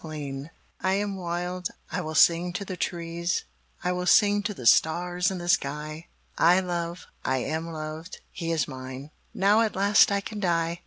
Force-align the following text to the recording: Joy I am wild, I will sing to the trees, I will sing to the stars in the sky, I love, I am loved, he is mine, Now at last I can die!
Joy 0.03 0.49
I 0.79 0.95
am 0.95 1.15
wild, 1.15 1.69
I 1.91 2.01
will 2.01 2.15
sing 2.15 2.53
to 2.53 2.65
the 2.65 2.75
trees, 2.75 3.43
I 3.83 3.91
will 3.91 4.07
sing 4.07 4.41
to 4.41 4.53
the 4.55 4.65
stars 4.65 5.29
in 5.29 5.37
the 5.37 5.47
sky, 5.47 6.07
I 6.39 6.59
love, 6.59 7.05
I 7.23 7.37
am 7.43 7.67
loved, 7.71 8.19
he 8.31 8.51
is 8.51 8.67
mine, 8.67 9.11
Now 9.35 9.61
at 9.61 9.75
last 9.75 10.11
I 10.11 10.19
can 10.19 10.39
die! 10.39 10.79